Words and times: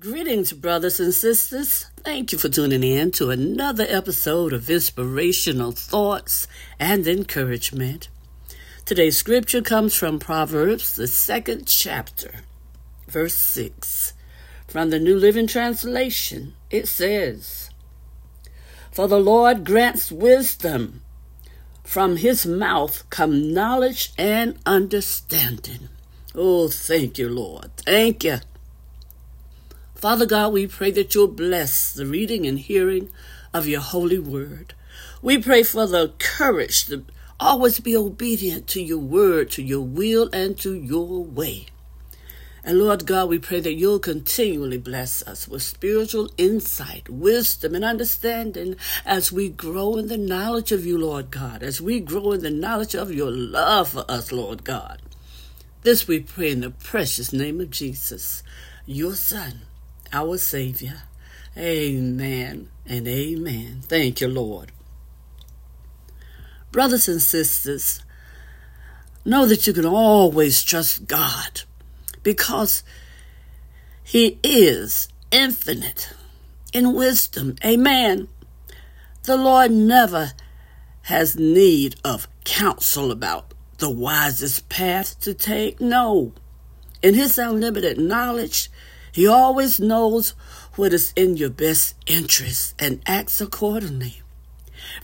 Greetings, 0.00 0.52
brothers 0.52 0.98
and 0.98 1.14
sisters. 1.14 1.86
Thank 1.98 2.32
you 2.32 2.38
for 2.38 2.48
tuning 2.48 2.82
in 2.82 3.12
to 3.12 3.30
another 3.30 3.86
episode 3.88 4.52
of 4.52 4.68
Inspirational 4.68 5.70
Thoughts 5.70 6.48
and 6.80 7.06
Encouragement. 7.06 8.08
Today's 8.84 9.16
scripture 9.16 9.62
comes 9.62 9.94
from 9.94 10.18
Proverbs, 10.18 10.96
the 10.96 11.06
second 11.06 11.68
chapter, 11.68 12.40
verse 13.06 13.34
6. 13.34 14.14
From 14.66 14.90
the 14.90 14.98
New 14.98 15.16
Living 15.16 15.46
Translation, 15.46 16.54
it 16.70 16.88
says, 16.88 17.70
For 18.90 19.06
the 19.06 19.20
Lord 19.20 19.64
grants 19.64 20.10
wisdom, 20.10 21.02
from 21.84 22.16
his 22.16 22.44
mouth 22.44 23.08
come 23.10 23.54
knowledge 23.54 24.10
and 24.18 24.58
understanding. 24.66 25.88
Oh, 26.34 26.66
thank 26.66 27.16
you, 27.16 27.28
Lord. 27.28 27.76
Thank 27.76 28.24
you. 28.24 28.40
Father 30.04 30.26
God, 30.26 30.52
we 30.52 30.66
pray 30.66 30.90
that 30.90 31.14
you'll 31.14 31.28
bless 31.28 31.90
the 31.90 32.04
reading 32.04 32.44
and 32.44 32.58
hearing 32.58 33.08
of 33.54 33.66
your 33.66 33.80
holy 33.80 34.18
word. 34.18 34.74
We 35.22 35.38
pray 35.38 35.62
for 35.62 35.86
the 35.86 36.12
courage 36.18 36.84
to 36.88 37.06
always 37.40 37.80
be 37.80 37.96
obedient 37.96 38.68
to 38.68 38.82
your 38.82 38.98
word, 38.98 39.50
to 39.52 39.62
your 39.62 39.80
will, 39.80 40.28
and 40.30 40.58
to 40.58 40.74
your 40.74 41.24
way. 41.24 41.68
And 42.62 42.80
Lord 42.80 43.06
God, 43.06 43.30
we 43.30 43.38
pray 43.38 43.60
that 43.60 43.72
you'll 43.72 43.98
continually 43.98 44.76
bless 44.76 45.26
us 45.26 45.48
with 45.48 45.62
spiritual 45.62 46.28
insight, 46.36 47.08
wisdom, 47.08 47.74
and 47.74 47.82
understanding 47.82 48.76
as 49.06 49.32
we 49.32 49.48
grow 49.48 49.96
in 49.96 50.08
the 50.08 50.18
knowledge 50.18 50.70
of 50.70 50.84
you, 50.84 50.98
Lord 50.98 51.30
God, 51.30 51.62
as 51.62 51.80
we 51.80 51.98
grow 51.98 52.32
in 52.32 52.42
the 52.42 52.50
knowledge 52.50 52.94
of 52.94 53.10
your 53.10 53.30
love 53.30 53.88
for 53.92 54.04
us, 54.06 54.30
Lord 54.30 54.64
God. 54.64 55.00
This 55.80 56.06
we 56.06 56.20
pray 56.20 56.50
in 56.50 56.60
the 56.60 56.68
precious 56.68 57.32
name 57.32 57.58
of 57.58 57.70
Jesus, 57.70 58.42
your 58.84 59.14
Son 59.14 59.62
our 60.14 60.38
Savior. 60.38 61.02
Amen 61.56 62.68
and 62.86 63.08
amen. 63.08 63.80
Thank 63.82 64.20
you, 64.20 64.28
Lord. 64.28 64.70
Brothers 66.70 67.08
and 67.08 67.20
sisters, 67.20 68.00
know 69.24 69.44
that 69.46 69.66
you 69.66 69.72
can 69.72 69.86
always 69.86 70.62
trust 70.62 71.06
God 71.06 71.62
because 72.22 72.84
He 74.02 74.38
is 74.42 75.08
infinite 75.30 76.12
in 76.72 76.94
wisdom. 76.94 77.56
Amen. 77.64 78.28
The 79.24 79.36
Lord 79.36 79.70
never 79.70 80.32
has 81.02 81.36
need 81.36 81.96
of 82.04 82.28
counsel 82.44 83.10
about 83.10 83.52
the 83.78 83.90
wisest 83.90 84.68
path 84.68 85.18
to 85.20 85.34
take. 85.34 85.80
No. 85.80 86.32
In 87.02 87.14
His 87.14 87.38
unlimited 87.38 87.98
knowledge, 87.98 88.70
he 89.14 89.28
always 89.28 89.78
knows 89.78 90.30
what 90.74 90.92
is 90.92 91.12
in 91.14 91.36
your 91.36 91.48
best 91.48 91.94
interest 92.04 92.74
and 92.80 93.00
acts 93.06 93.40
accordingly. 93.40 94.22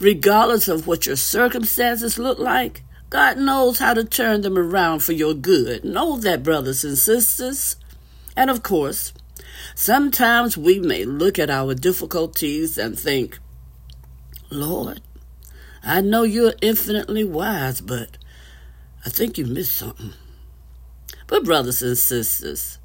Regardless 0.00 0.66
of 0.66 0.88
what 0.88 1.06
your 1.06 1.14
circumstances 1.14 2.18
look 2.18 2.36
like, 2.40 2.82
God 3.08 3.38
knows 3.38 3.78
how 3.78 3.94
to 3.94 4.02
turn 4.02 4.40
them 4.40 4.58
around 4.58 5.04
for 5.04 5.12
your 5.12 5.32
good. 5.32 5.84
Know 5.84 6.16
that, 6.16 6.42
brothers 6.42 6.82
and 6.82 6.98
sisters. 6.98 7.76
And 8.36 8.50
of 8.50 8.64
course, 8.64 9.12
sometimes 9.76 10.56
we 10.56 10.80
may 10.80 11.04
look 11.04 11.38
at 11.38 11.48
our 11.48 11.74
difficulties 11.74 12.76
and 12.76 12.98
think, 12.98 13.38
Lord, 14.50 15.00
I 15.84 16.00
know 16.00 16.24
you're 16.24 16.54
infinitely 16.60 17.22
wise, 17.22 17.80
but 17.80 18.18
I 19.06 19.08
think 19.08 19.38
you 19.38 19.46
missed 19.46 19.76
something. 19.76 20.14
But, 21.28 21.44
brothers 21.44 21.80
and 21.80 21.96
sisters, 21.96 22.79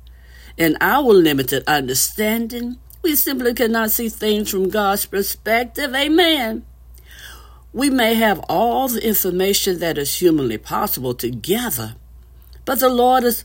in 0.58 0.78
our 0.82 1.14
limited 1.14 1.64
understanding, 1.68 2.78
we 3.02 3.16
simply 3.16 3.54
cannot 3.54 3.92
see 3.92 4.10
things 4.10 4.50
from 4.50 4.70
God's 4.70 5.06
perspective. 5.06 5.94
Amen. 5.94 6.66
We 7.74 7.90
may 7.90 8.14
have 8.16 8.40
all 8.48 8.88
the 8.88 9.06
information 9.06 9.80
that 9.80 9.98
is 9.98 10.20
humanly 10.20 10.58
possible 10.58 11.14
to 11.16 11.30
gather, 11.30 11.96
but 12.64 12.80
the 12.80 12.90
Lord 12.90 13.24
is 13.24 13.44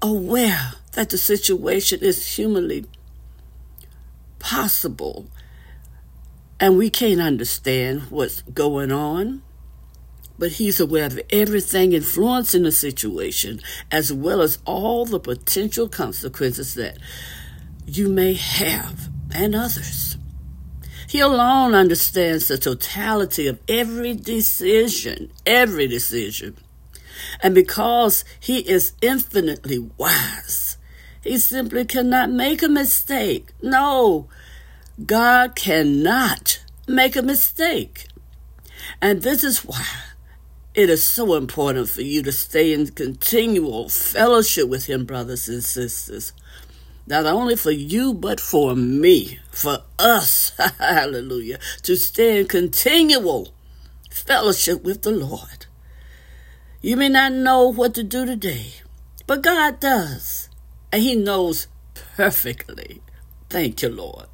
aware 0.00 0.74
that 0.92 1.10
the 1.10 1.18
situation 1.18 2.00
is 2.00 2.36
humanly 2.36 2.86
possible 4.38 5.26
and 6.58 6.78
we 6.78 6.88
can't 6.88 7.20
understand 7.20 8.02
what's 8.10 8.42
going 8.42 8.92
on 8.92 9.42
but 10.38 10.52
he's 10.52 10.80
aware 10.80 11.06
of 11.06 11.20
everything 11.30 11.92
influencing 11.92 12.64
the 12.64 12.72
situation, 12.72 13.60
as 13.90 14.12
well 14.12 14.42
as 14.42 14.58
all 14.64 15.04
the 15.04 15.20
potential 15.20 15.88
consequences 15.88 16.74
that 16.74 16.98
you 17.86 18.08
may 18.08 18.34
have 18.34 19.08
and 19.34 19.54
others. 19.54 20.16
He 21.08 21.20
alone 21.20 21.74
understands 21.74 22.48
the 22.48 22.58
totality 22.58 23.46
of 23.46 23.60
every 23.68 24.14
decision, 24.14 25.32
every 25.46 25.86
decision. 25.86 26.56
And 27.40 27.54
because 27.54 28.24
he 28.40 28.58
is 28.60 28.92
infinitely 29.00 29.78
wise, 29.96 30.76
he 31.22 31.38
simply 31.38 31.84
cannot 31.84 32.30
make 32.30 32.62
a 32.62 32.68
mistake. 32.68 33.50
No, 33.62 34.28
God 35.04 35.54
cannot 35.54 36.60
make 36.88 37.16
a 37.16 37.22
mistake. 37.22 38.06
And 39.00 39.22
this 39.22 39.44
is 39.44 39.64
why 39.64 39.86
it 40.76 40.90
is 40.90 41.02
so 41.02 41.34
important 41.36 41.88
for 41.88 42.02
you 42.02 42.22
to 42.22 42.30
stay 42.30 42.74
in 42.74 42.86
continual 42.88 43.88
fellowship 43.88 44.68
with 44.68 44.84
Him, 44.84 45.06
brothers 45.06 45.48
and 45.48 45.64
sisters. 45.64 46.34
Not 47.06 47.24
only 47.24 47.56
for 47.56 47.70
you, 47.70 48.12
but 48.12 48.38
for 48.38 48.76
me, 48.76 49.40
for 49.50 49.78
us, 49.98 50.52
hallelujah, 50.78 51.58
to 51.84 51.96
stay 51.96 52.40
in 52.40 52.46
continual 52.46 53.54
fellowship 54.10 54.84
with 54.84 55.00
the 55.00 55.12
Lord. 55.12 55.64
You 56.82 56.98
may 56.98 57.08
not 57.08 57.32
know 57.32 57.72
what 57.72 57.94
to 57.94 58.02
do 58.02 58.26
today, 58.26 58.72
but 59.26 59.42
God 59.42 59.80
does, 59.80 60.50
and 60.92 61.02
He 61.02 61.14
knows 61.14 61.68
perfectly. 61.94 63.00
Thank 63.48 63.80
you, 63.80 63.88
Lord. 63.88 64.26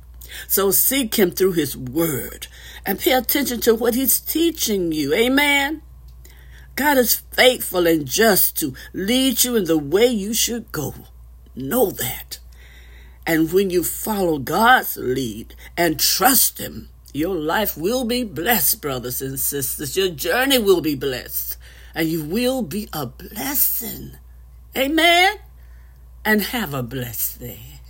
So 0.49 0.73
seek 0.73 1.15
Him 1.15 1.31
through 1.31 1.53
His 1.53 1.77
Word 1.77 2.49
and 2.85 2.99
pay 2.99 3.13
attention 3.13 3.61
to 3.61 3.77
what 3.77 3.95
He's 3.95 4.19
teaching 4.19 4.91
you. 4.91 5.15
Amen. 5.15 5.83
God 6.75 6.99
is 6.99 7.23
faithful 7.33 7.87
and 7.87 8.07
just 8.07 8.59
to 8.61 8.75
lead 8.93 9.45
you 9.45 9.57
in 9.57 9.65
the 9.65 9.79
way 9.79 10.07
you 10.07 10.35
should 10.35 10.73
go. 10.73 10.95
Know 11.55 11.91
that. 11.91 12.39
And 13.27 13.53
when 13.53 13.71
you 13.71 13.85
follow 13.85 14.39
God's 14.39 14.97
lead 14.97 15.55
and 15.77 16.01
trust 16.01 16.59
Him, 16.59 16.89
your 17.13 17.37
life 17.37 17.77
will 17.77 18.05
be 18.05 18.25
blessed, 18.25 18.81
brothers 18.81 19.21
and 19.21 19.39
sisters. 19.39 19.97
Your 19.97 20.09
journey 20.09 20.59
will 20.59 20.81
be 20.81 20.95
blessed, 20.95 21.59
and 21.95 22.09
you 22.09 22.25
will 22.25 22.63
be 22.63 22.89
a 22.93 23.07
blessing. 23.07 24.13
Amen. 24.77 25.37
And 26.25 26.41
have 26.41 26.73
a 26.73 26.83
blessed 26.83 27.41
day. 27.41 27.82